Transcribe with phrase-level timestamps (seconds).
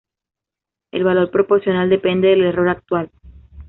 [0.91, 3.11] El valor Proporcional depende del error actual.